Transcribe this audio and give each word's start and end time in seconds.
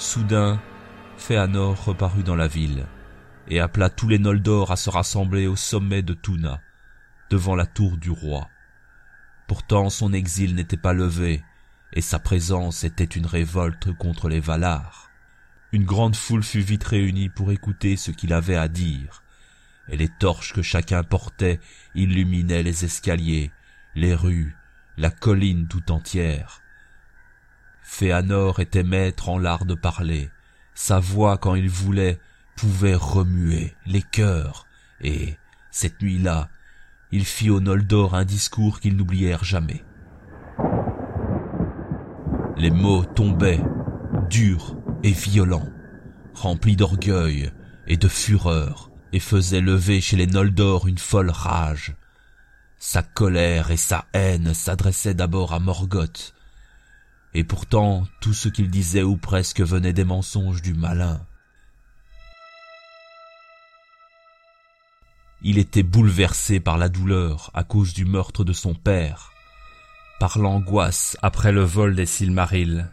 Soudain, 0.00 0.58
Féanor 1.18 1.84
reparut 1.84 2.22
dans 2.22 2.34
la 2.34 2.48
ville 2.48 2.86
et 3.48 3.60
appela 3.60 3.90
tous 3.90 4.08
les 4.08 4.18
Noldor 4.18 4.72
à 4.72 4.76
se 4.76 4.88
rassembler 4.88 5.46
au 5.46 5.56
sommet 5.56 6.00
de 6.00 6.14
Tuna, 6.14 6.62
devant 7.28 7.54
la 7.54 7.66
tour 7.66 7.98
du 7.98 8.10
roi. 8.10 8.48
Pourtant 9.46 9.90
son 9.90 10.14
exil 10.14 10.54
n'était 10.54 10.78
pas 10.78 10.94
levé, 10.94 11.44
et 11.92 12.00
sa 12.00 12.18
présence 12.18 12.82
était 12.82 13.04
une 13.04 13.26
révolte 13.26 13.92
contre 13.92 14.30
les 14.30 14.40
Valar. 14.40 15.10
Une 15.70 15.84
grande 15.84 16.16
foule 16.16 16.44
fut 16.44 16.60
vite 16.60 16.84
réunie 16.84 17.28
pour 17.28 17.52
écouter 17.52 17.96
ce 17.96 18.10
qu'il 18.10 18.32
avait 18.32 18.56
à 18.56 18.68
dire, 18.68 19.22
et 19.88 19.98
les 19.98 20.08
torches 20.08 20.54
que 20.54 20.62
chacun 20.62 21.02
portait 21.02 21.60
illuminaient 21.94 22.62
les 22.62 22.86
escaliers, 22.86 23.52
les 23.94 24.14
rues, 24.14 24.56
la 24.96 25.10
colline 25.10 25.68
tout 25.68 25.92
entière. 25.92 26.62
Féanor 27.92 28.60
était 28.60 28.84
maître 28.84 29.28
en 29.28 29.36
l'art 29.36 29.66
de 29.66 29.74
parler. 29.74 30.30
Sa 30.74 31.00
voix, 31.00 31.36
quand 31.36 31.56
il 31.56 31.68
voulait, 31.68 32.20
pouvait 32.56 32.94
remuer 32.94 33.74
les 33.84 34.00
cœurs, 34.00 34.64
et, 35.02 35.36
cette 35.72 36.00
nuit-là, 36.00 36.48
il 37.10 37.26
fit 37.26 37.50
aux 37.50 37.60
Noldor 37.60 38.14
un 38.14 38.24
discours 38.24 38.78
qu'ils 38.78 38.96
n'oublièrent 38.96 39.44
jamais. 39.44 39.84
Les 42.56 42.70
mots 42.70 43.04
tombaient, 43.04 43.60
durs 44.30 44.76
et 45.02 45.12
violents, 45.12 45.68
remplis 46.32 46.76
d'orgueil 46.76 47.50
et 47.88 47.96
de 47.96 48.08
fureur, 48.08 48.92
et 49.12 49.20
faisaient 49.20 49.60
lever 49.60 50.00
chez 50.00 50.16
les 50.16 50.28
Noldor 50.28 50.86
une 50.86 50.96
folle 50.96 51.30
rage. 51.30 51.96
Sa 52.78 53.02
colère 53.02 53.72
et 53.72 53.76
sa 53.76 54.06
haine 54.14 54.54
s'adressaient 54.54 55.12
d'abord 55.12 55.52
à 55.52 55.58
Morgoth, 55.58 56.34
et 57.34 57.44
pourtant 57.44 58.06
tout 58.20 58.34
ce 58.34 58.48
qu'il 58.48 58.70
disait 58.70 59.02
ou 59.02 59.16
presque 59.16 59.60
venait 59.60 59.92
des 59.92 60.04
mensonges 60.04 60.62
du 60.62 60.74
malin. 60.74 61.20
Il 65.42 65.56
était 65.58 65.82
bouleversé 65.82 66.60
par 66.60 66.76
la 66.76 66.88
douleur 66.88 67.50
à 67.54 67.64
cause 67.64 67.94
du 67.94 68.04
meurtre 68.04 68.44
de 68.44 68.52
son 68.52 68.74
père, 68.74 69.32
par 70.18 70.38
l'angoisse 70.38 71.16
après 71.22 71.50
le 71.50 71.62
vol 71.62 71.94
des 71.94 72.04
Silmarils. 72.04 72.90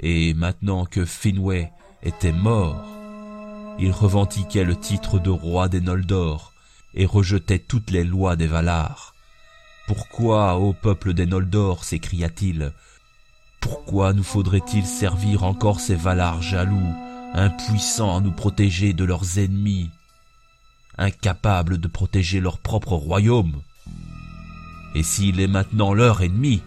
Et 0.00 0.34
maintenant 0.34 0.84
que 0.84 1.04
Finwë 1.04 1.70
était 2.02 2.32
mort, 2.32 2.84
il 3.78 3.92
revendiquait 3.92 4.64
le 4.64 4.74
titre 4.74 5.20
de 5.20 5.30
roi 5.30 5.68
des 5.68 5.80
Noldor 5.80 6.52
et 6.94 7.06
rejetait 7.06 7.60
toutes 7.60 7.90
les 7.90 8.02
lois 8.02 8.34
des 8.34 8.48
Valar. 8.48 9.14
Pourquoi, 9.86 10.58
ô 10.58 10.72
peuple 10.72 11.14
des 11.14 11.26
Noldor, 11.26 11.84
s'écria-t-il, 11.84 12.72
pourquoi 13.60 14.12
nous 14.12 14.22
faudrait-il 14.22 14.86
servir 14.86 15.44
encore 15.44 15.80
ces 15.80 15.94
Valar 15.94 16.42
jaloux, 16.42 16.94
impuissants 17.34 18.16
à 18.16 18.20
nous 18.20 18.32
protéger 18.32 18.92
de 18.92 19.04
leurs 19.04 19.38
ennemis, 19.38 19.90
incapables 20.96 21.78
de 21.78 21.88
protéger 21.88 22.40
leur 22.40 22.58
propre 22.58 22.92
royaume? 22.92 23.62
Et 24.94 25.02
s'il 25.02 25.40
est 25.40 25.48
maintenant 25.48 25.92
leur 25.92 26.22
ennemi, 26.22 26.62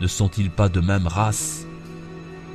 ne 0.00 0.06
sont-ils 0.06 0.50
pas 0.50 0.68
de 0.68 0.80
même 0.80 1.06
race? 1.06 1.66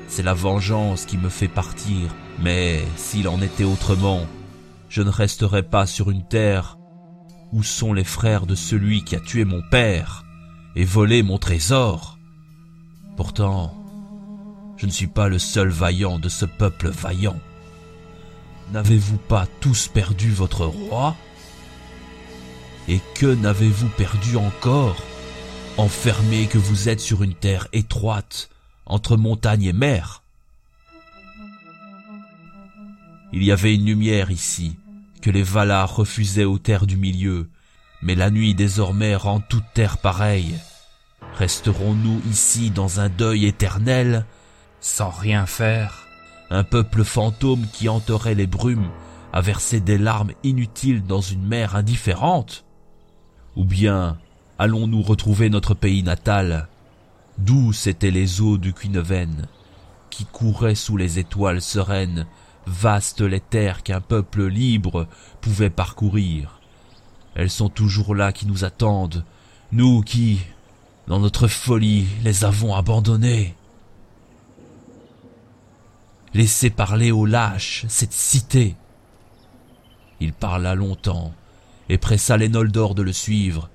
C'est 0.07 0.23
la 0.23 0.33
vengeance 0.33 1.05
qui 1.05 1.17
me 1.17 1.29
fait 1.29 1.47
partir, 1.47 2.13
mais 2.39 2.83
s'il 2.95 3.27
en 3.27 3.41
était 3.41 3.63
autrement, 3.63 4.25
je 4.89 5.01
ne 5.01 5.09
resterais 5.09 5.63
pas 5.63 5.85
sur 5.85 6.09
une 6.09 6.27
terre 6.27 6.77
où 7.51 7.63
sont 7.63 7.93
les 7.93 8.03
frères 8.03 8.45
de 8.45 8.55
celui 8.55 9.03
qui 9.03 9.15
a 9.15 9.19
tué 9.19 9.45
mon 9.45 9.61
père 9.69 10.23
et 10.75 10.83
volé 10.83 11.23
mon 11.23 11.37
trésor. 11.37 12.18
Pourtant, 13.19 13.75
je 14.77 14.85
ne 14.85 14.91
suis 14.91 15.07
pas 15.07 15.27
le 15.27 15.39
seul 15.39 15.67
vaillant 15.67 16.19
de 16.19 16.29
ce 16.29 16.45
peuple 16.45 16.87
vaillant. 16.87 17.37
N'avez-vous 18.71 19.17
pas 19.17 19.45
tous 19.59 19.89
perdu 19.89 20.31
votre 20.31 20.65
roi? 20.65 21.17
Et 22.87 23.01
que 23.15 23.25
n'avez-vous 23.25 23.89
perdu 23.89 24.37
encore 24.37 24.95
Enfermé 25.75 26.47
que 26.47 26.57
vous 26.57 26.87
êtes 26.87 27.01
sur 27.01 27.21
une 27.21 27.33
terre 27.33 27.67
étroite, 27.73 28.49
entre 28.85 29.17
montagne 29.17 29.65
et 29.65 29.73
mer? 29.73 30.23
Il 33.33 33.43
y 33.43 33.51
avait 33.51 33.75
une 33.75 33.85
lumière 33.85 34.31
ici, 34.31 34.77
que 35.21 35.29
les 35.29 35.43
Valar 35.43 35.93
refusaient 35.93 36.45
aux 36.45 36.57
terres 36.57 36.87
du 36.87 36.95
milieu, 36.95 37.49
mais 38.01 38.15
la 38.15 38.31
nuit 38.31 38.55
désormais 38.55 39.17
rend 39.17 39.41
toute 39.41 39.65
terre 39.73 39.97
pareille. 39.97 40.55
Resterons-nous 41.37 42.21
ici 42.29 42.69
dans 42.69 42.99
un 42.99 43.09
deuil 43.09 43.45
éternel, 43.45 44.25
sans 44.81 45.09
rien 45.09 45.45
faire? 45.45 46.07
Un 46.49 46.63
peuple 46.63 47.03
fantôme 47.03 47.65
qui 47.71 47.89
hanterait 47.89 48.35
les 48.35 48.47
brumes 48.47 48.89
à 49.31 49.41
verser 49.41 49.79
des 49.79 49.97
larmes 49.97 50.31
inutiles 50.43 51.03
dans 51.03 51.21
une 51.21 51.45
mer 51.45 51.75
indifférente? 51.75 52.65
Ou 53.55 53.63
bien 53.63 54.17
allons-nous 54.57 55.01
retrouver 55.01 55.49
notre 55.49 55.73
pays 55.73 56.03
natal? 56.03 56.67
D'où 57.37 57.71
c'étaient 57.71 58.11
les 58.11 58.41
eaux 58.41 58.57
du 58.57 58.73
Quinneven, 58.73 59.47
qui 60.09 60.25
couraient 60.25 60.75
sous 60.75 60.97
les 60.97 61.19
étoiles 61.19 61.61
sereines, 61.61 62.25
vastes 62.65 63.21
les 63.21 63.39
terres 63.39 63.83
qu'un 63.83 64.01
peuple 64.01 64.45
libre 64.47 65.07
pouvait 65.39 65.69
parcourir? 65.69 66.59
Elles 67.35 67.49
sont 67.49 67.69
toujours 67.69 68.15
là 68.15 68.33
qui 68.33 68.45
nous 68.45 68.65
attendent, 68.65 69.23
nous 69.71 70.01
qui, 70.01 70.41
dans 71.09 71.19
notre 71.19 71.47
folie, 71.47 72.05
les 72.23 72.45
avons 72.45 72.75
abandonnés. 72.75 73.55
Laissez 76.35 76.69
parler 76.69 77.11
aux 77.11 77.25
lâches 77.25 77.85
cette 77.89 78.13
cité. 78.13 78.75
Il 80.19 80.33
parla 80.33 80.75
longtemps 80.75 81.33
et 81.89 81.97
pressa 81.97 82.37
les 82.37 82.47
Noldor 82.47 82.93
de 82.93 83.01
le 83.01 83.11
suivre 83.11 83.71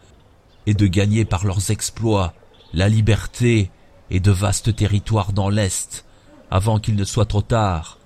et 0.66 0.74
de 0.74 0.86
gagner 0.86 1.24
par 1.24 1.44
leurs 1.44 1.72
exploits 1.72 2.34
la 2.72 2.88
liberté 2.88 3.68
et 4.10 4.20
de 4.20 4.30
vastes 4.30 4.76
territoires 4.76 5.32
dans 5.32 5.48
l'Est 5.48 6.04
avant 6.52 6.78
qu'il 6.78 6.94
ne 6.94 7.04
soit 7.04 7.26
trop 7.26 7.42
tard. 7.42 7.98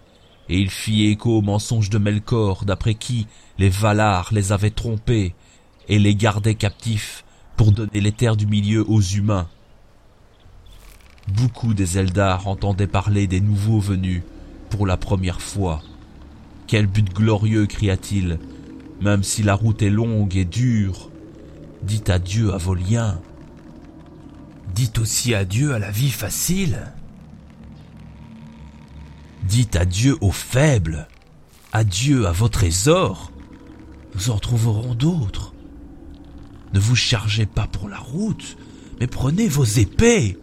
Et 0.48 0.58
il 0.58 0.70
fit 0.70 1.04
écho 1.04 1.36
au 1.36 1.42
mensonge 1.42 1.90
de 1.90 1.98
Melkor 1.98 2.64
d'après 2.64 2.94
qui 2.94 3.26
les 3.58 3.68
Valar 3.68 4.30
les 4.32 4.52
avaient 4.52 4.70
trompés 4.70 5.34
et 5.86 5.98
les 5.98 6.14
gardaient 6.14 6.54
captifs 6.54 7.26
pour 7.58 7.72
donner 7.72 8.00
les 8.00 8.12
terres 8.12 8.36
du 8.36 8.46
milieu 8.46 8.88
aux 8.88 9.02
humains. 9.02 9.48
Beaucoup 11.26 11.74
des 11.74 11.98
Eldar 11.98 12.46
entendaient 12.46 12.86
parler 12.86 13.26
des 13.26 13.40
nouveaux 13.40 13.80
venus 13.80 14.22
pour 14.70 14.86
la 14.86 14.96
première 14.96 15.42
fois. 15.42 15.82
Quel 16.68 16.86
but 16.86 17.12
glorieux, 17.12 17.66
cria-t-il, 17.66 18.38
même 19.00 19.24
si 19.24 19.42
la 19.42 19.54
route 19.54 19.82
est 19.82 19.90
longue 19.90 20.36
et 20.36 20.44
dure. 20.44 21.10
Dites 21.82 22.10
adieu 22.10 22.54
à 22.54 22.58
vos 22.58 22.74
liens. 22.74 23.20
Dites 24.74 25.00
aussi 25.00 25.34
adieu 25.34 25.74
à 25.74 25.80
la 25.80 25.90
vie 25.90 26.12
facile. 26.12 26.92
Dites 29.42 29.74
adieu 29.74 30.16
aux 30.20 30.32
faibles. 30.32 31.08
Adieu 31.72 32.28
à 32.28 32.32
vos 32.32 32.48
trésors. 32.48 33.32
Nous 34.14 34.30
en 34.30 34.38
trouverons 34.38 34.94
d'autres. 34.94 35.54
Ne 36.74 36.80
vous 36.80 36.96
chargez 36.96 37.46
pas 37.46 37.66
pour 37.66 37.88
la 37.88 37.98
route, 37.98 38.56
mais 39.00 39.06
prenez 39.06 39.48
vos 39.48 39.64
épées. 39.64 40.38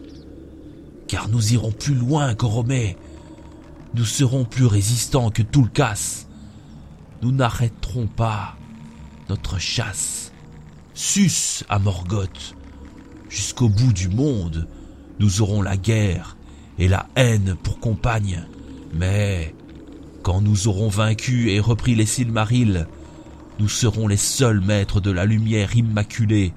Car 1.07 1.29
nous 1.29 1.53
irons 1.53 1.71
plus 1.71 1.93
loin 1.93 2.33
qu'Oromé. 2.33 2.97
Nous 3.93 4.05
serons 4.05 4.43
plus 4.43 4.65
résistants 4.65 5.29
que 5.29 5.43
casse. 5.73 6.27
Nous 7.21 7.31
n'arrêterons 7.31 8.07
pas 8.07 8.55
notre 9.29 9.59
chasse. 9.59 10.31
Sus 10.93 11.63
à 11.69 11.79
Morgoth. 11.79 12.55
Jusqu'au 13.29 13.69
bout 13.69 13.93
du 13.93 14.09
monde, 14.09 14.67
nous 15.19 15.41
aurons 15.41 15.61
la 15.61 15.77
guerre 15.77 16.37
et 16.77 16.87
la 16.87 17.07
haine 17.15 17.55
pour 17.61 17.79
compagne. 17.79 18.47
Mais 18.93 19.53
quand 20.23 20.41
nous 20.41 20.67
aurons 20.67 20.89
vaincu 20.89 21.51
et 21.51 21.59
repris 21.59 21.95
les 21.95 22.05
Silmarils, 22.05 22.87
nous 23.59 23.69
serons 23.69 24.07
les 24.07 24.17
seuls 24.17 24.59
maîtres 24.59 24.99
de 24.99 25.11
la 25.11 25.25
lumière 25.25 25.75
immaculée, 25.75 26.53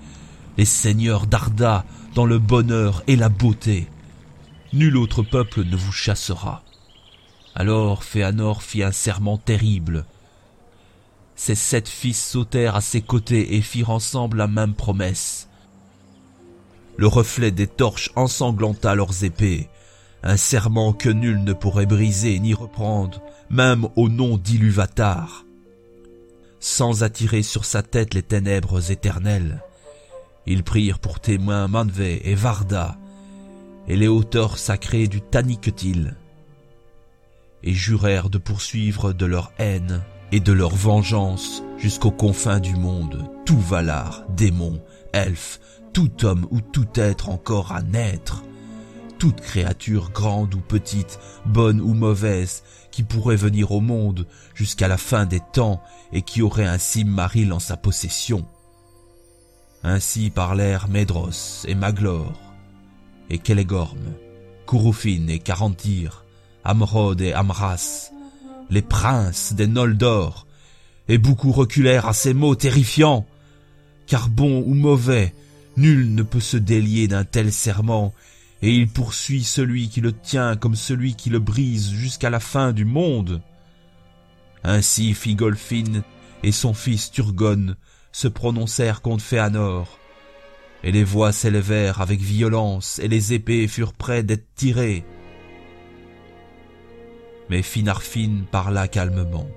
les 0.56 0.64
seigneurs 0.64 1.26
d'Arda 1.26 1.84
dans 2.14 2.26
le 2.26 2.38
bonheur 2.38 3.02
et 3.06 3.16
la 3.16 3.28
beauté. 3.28 3.86
Nul 4.72 4.96
autre 4.96 5.22
peuple 5.22 5.64
ne 5.64 5.76
vous 5.76 5.92
chassera. 5.92 6.62
Alors 7.54 8.04
Féanor 8.04 8.62
fit 8.62 8.82
un 8.82 8.92
serment 8.92 9.38
terrible. 9.38 10.04
Ses 11.36 11.54
sept 11.54 11.88
fils 11.88 12.22
sautèrent 12.22 12.76
à 12.76 12.80
ses 12.80 13.00
côtés 13.00 13.54
et 13.54 13.62
firent 13.62 13.90
ensemble 13.90 14.38
la 14.38 14.48
même 14.48 14.74
promesse. 14.74 15.48
Le 16.96 17.06
reflet 17.06 17.52
des 17.52 17.68
torches 17.68 18.10
ensanglanta 18.16 18.96
leurs 18.96 19.22
épées, 19.22 19.68
un 20.24 20.36
serment 20.36 20.92
que 20.92 21.08
nul 21.08 21.44
ne 21.44 21.52
pourrait 21.52 21.86
briser 21.86 22.40
ni 22.40 22.54
reprendre, 22.54 23.22
même 23.50 23.86
au 23.94 24.08
nom 24.08 24.36
d'Iluvatar 24.36 25.44
sans 26.60 27.02
attirer 27.02 27.43
sur 27.43 27.64
sa 27.64 27.82
tête 27.82 28.14
les 28.14 28.22
ténèbres 28.22 28.90
éternelles. 28.90 29.62
Ils 30.46 30.64
prirent 30.64 30.99
pour 30.99 31.20
témoins 31.20 31.69
Manvé 31.69 32.31
et 32.31 32.34
Varda, 32.34 32.96
et 33.87 33.96
les 33.96 34.08
hauteurs 34.08 34.58
sacrées 34.58 35.08
du 35.08 35.20
Taniquetil. 35.20 36.14
et 37.64 37.72
jurèrent 37.72 38.31
de 38.31 38.38
poursuivre 38.38 39.12
de 39.12 39.26
leur 39.26 39.52
haine 39.58 40.02
et 40.31 40.40
de 40.40 40.52
leur 40.52 40.75
vengeance 40.76 41.62
jusqu'aux 41.76 42.12
confins 42.12 42.61
du 42.61 42.76
monde 42.76 43.28
tout 43.49 43.58
Valar, 43.58 44.25
démon, 44.28 44.78
elfe, 45.14 45.58
tout 45.94 46.26
homme 46.26 46.46
ou 46.50 46.61
tout 46.61 46.88
être 46.96 47.31
encore 47.31 47.72
à 47.72 47.81
naître, 47.81 48.44
toute 49.19 49.40
créature 49.40 50.11
grande 50.11 50.54
ou 50.54 50.61
petite, 50.61 51.19
bonne 51.46 51.81
ou 51.81 51.94
mauvaise, 51.94 52.62
qui 52.98 53.04
pourrait 53.04 53.36
venir 53.36 53.70
au 53.70 53.80
monde 53.80 54.26
jusqu'à 54.56 54.88
la 54.88 54.96
fin 54.96 55.24
des 55.24 55.38
temps 55.38 55.80
et 56.12 56.22
qui 56.22 56.42
aurait 56.42 56.66
un 56.66 56.78
Simmaril 56.78 57.52
en 57.52 57.60
sa 57.60 57.76
possession. 57.76 58.44
Ainsi 59.84 60.30
parlèrent 60.30 60.88
Médros 60.88 61.30
et 61.68 61.76
Maglor, 61.76 62.32
et 63.30 63.38
Kelegorm, 63.38 64.00
Kurufin 64.66 65.28
et 65.28 65.38
Carantir, 65.38 66.24
Amrod 66.64 67.20
et 67.20 67.32
Amras, 67.32 68.10
les 68.68 68.82
princes 68.82 69.52
des 69.52 69.68
Noldor, 69.68 70.48
et 71.06 71.18
beaucoup 71.18 71.52
reculèrent 71.52 72.08
à 72.08 72.12
ces 72.12 72.34
mots 72.34 72.56
terrifiants, 72.56 73.26
car 74.08 74.28
bon 74.28 74.64
ou 74.66 74.74
mauvais, 74.74 75.36
nul 75.76 76.16
ne 76.16 76.24
peut 76.24 76.40
se 76.40 76.56
délier 76.56 77.06
d'un 77.06 77.22
tel 77.22 77.52
serment, 77.52 78.12
et 78.62 78.75
il 78.75 78.88
poursuit 78.88 79.44
celui 79.44 79.88
qui 79.88 80.00
le 80.00 80.12
tient 80.12 80.56
comme 80.56 80.75
celui 80.75 81.14
qui 81.14 81.31
le 81.31 81.38
brise 81.38 81.90
jusqu'à 81.90 82.31
la 82.31 82.40
fin 82.40 82.72
du 82.72 82.84
monde. 82.84 83.40
Ainsi 84.64 85.14
Figolfin 85.14 86.02
et 86.43 86.52
son 86.52 86.75
fils 86.75 87.10
Turgon 87.10 87.76
se 88.10 88.26
prononcèrent 88.26 89.00
contre 89.00 89.22
Féanor, 89.22 89.99
et 90.82 90.90
les 90.90 91.05
voix 91.05 91.32
s'élevèrent 91.32 92.00
avec 92.00 92.20
violence, 92.20 92.99
et 92.99 93.08
les 93.08 93.32
épées 93.32 93.69
furent 93.69 93.93
près 93.93 94.22
d'être 94.22 94.55
tirées. 94.55 95.04
Mais 97.49 97.62
Finarfin 97.62 98.44
parla 98.50 98.88
calmement, 98.88 99.49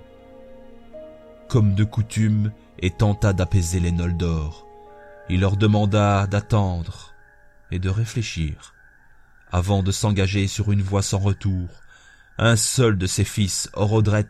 comme 1.48 1.74
de 1.74 1.84
coutume, 1.84 2.52
et 2.80 2.92
tenta 2.92 3.34
d'apaiser 3.34 3.80
les 3.80 3.92
Noldor. 3.92 4.68
Il 5.30 5.42
leur 5.42 5.56
demanda 5.56 6.26
d'attendre 6.26 7.14
et 7.70 7.80
de 7.80 7.90
réfléchir 7.90 8.74
avant 9.52 9.84
de 9.84 9.92
s'engager 9.92 10.48
sur 10.48 10.72
une 10.72 10.82
voie 10.82 11.02
sans 11.02 11.20
retour. 11.20 11.70
Un 12.38 12.56
seul 12.56 12.98
de 12.98 13.08
ses 13.08 13.26
fils, 13.26 13.70
Orodret, 13.74 14.30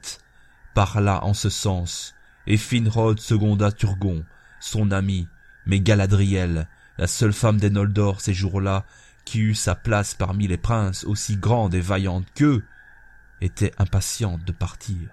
parla 0.73 1.23
en 1.23 1.33
ce 1.33 1.50
sens, 1.50 2.15
et 2.47 2.57
Finrod 2.57 3.19
seconda 3.19 3.71
Turgon, 3.71 4.25
son 4.59 4.91
ami, 4.91 5.27
mais 5.65 5.79
Galadriel, 5.79 6.68
la 6.97 7.07
seule 7.07 7.33
femme 7.33 7.59
des 7.59 7.69
Noldor 7.69 8.21
ces 8.21 8.33
jours-là, 8.33 8.85
qui 9.25 9.39
eut 9.39 9.56
sa 9.56 9.75
place 9.75 10.13
parmi 10.15 10.47
les 10.47 10.57
princes 10.57 11.03
aussi 11.03 11.38
grandes 11.38 11.75
et 11.75 11.81
vaillantes 11.81 12.27
qu'eux, 12.35 12.63
était 13.41 13.74
impatiente 13.77 14.44
de 14.44 14.51
partir. 14.51 15.09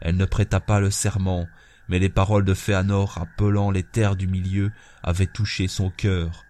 Elle 0.00 0.16
ne 0.16 0.24
prêta 0.24 0.60
pas 0.60 0.80
le 0.80 0.90
serment, 0.90 1.48
mais 1.88 1.98
les 1.98 2.08
paroles 2.08 2.44
de 2.44 2.54
Féanor 2.54 3.12
rappelant 3.12 3.70
les 3.70 3.82
terres 3.82 4.16
du 4.16 4.26
milieu 4.26 4.70
avaient 5.02 5.26
touché 5.26 5.68
son 5.68 5.90
cœur, 5.90 6.44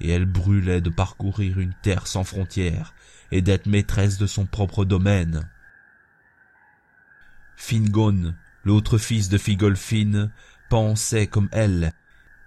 et 0.00 0.10
elle 0.10 0.26
brûlait 0.26 0.80
de 0.80 0.90
parcourir 0.90 1.58
une 1.58 1.74
terre 1.74 2.06
sans 2.06 2.24
frontières 2.24 2.94
et 3.30 3.42
d'être 3.42 3.66
maîtresse 3.66 4.18
de 4.18 4.26
son 4.26 4.46
propre 4.46 4.84
domaine. 4.84 5.48
Fingon, 7.56 8.34
l'autre 8.64 8.98
fils 8.98 9.28
de 9.28 9.38
Figolfin, 9.38 10.30
pensait 10.68 11.26
comme 11.26 11.48
elle, 11.52 11.92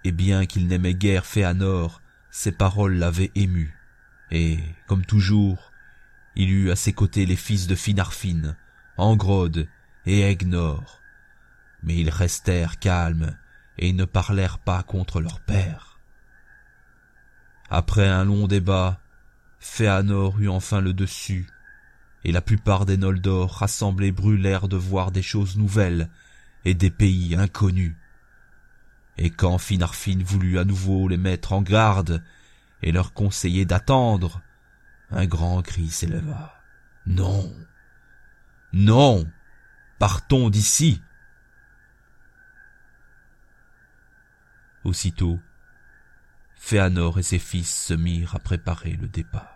et 0.02 0.12
bien 0.12 0.46
qu'il 0.46 0.66
n'aimait 0.66 0.94
guère 0.94 1.26
Féanor, 1.26 2.02
ses 2.30 2.52
paroles 2.52 2.96
l'avaient 2.96 3.30
ému. 3.34 3.74
Et, 4.30 4.58
comme 4.86 5.04
toujours, 5.04 5.72
il 6.34 6.50
eut 6.50 6.70
à 6.70 6.76
ses 6.76 6.92
côtés 6.92 7.26
les 7.26 7.36
fils 7.36 7.66
de 7.66 7.74
Finarfin, 7.74 8.56
Angrod 8.96 9.68
et 10.06 10.22
Egnor. 10.22 11.00
Mais 11.82 11.96
ils 11.96 12.10
restèrent 12.10 12.78
calmes 12.78 13.36
et 13.78 13.92
ne 13.92 14.04
parlèrent 14.04 14.58
pas 14.58 14.82
contre 14.82 15.20
leur 15.20 15.40
père. 15.40 15.93
Après 17.70 18.06
un 18.06 18.24
long 18.24 18.46
débat, 18.46 19.00
Féanor 19.58 20.38
eut 20.38 20.48
enfin 20.48 20.80
le 20.80 20.92
dessus, 20.92 21.48
et 22.24 22.32
la 22.32 22.40
plupart 22.40 22.86
des 22.86 22.96
Noldor 22.96 23.50
rassemblés 23.52 24.12
brûlèrent 24.12 24.68
de 24.68 24.76
voir 24.76 25.10
des 25.10 25.22
choses 25.22 25.56
nouvelles 25.56 26.10
et 26.64 26.74
des 26.74 26.90
pays 26.90 27.34
inconnus. 27.34 27.96
Et 29.16 29.30
quand 29.30 29.58
Finarfin 29.58 30.18
voulut 30.24 30.58
à 30.58 30.64
nouveau 30.64 31.08
les 31.08 31.16
mettre 31.16 31.52
en 31.52 31.62
garde 31.62 32.22
et 32.82 32.92
leur 32.92 33.12
conseiller 33.12 33.64
d'attendre, 33.64 34.42
un 35.10 35.26
grand 35.26 35.62
cri 35.62 35.88
s'éleva. 35.88 36.60
Non. 37.06 37.54
Non. 38.72 39.26
Partons 39.98 40.50
d'ici. 40.50 41.00
Aussitôt, 44.82 45.38
Féanor 46.66 47.18
et 47.18 47.22
ses 47.22 47.38
fils 47.38 47.88
se 47.88 47.92
mirent 47.92 48.36
à 48.36 48.38
préparer 48.38 48.96
le 48.98 49.06
départ. 49.06 49.53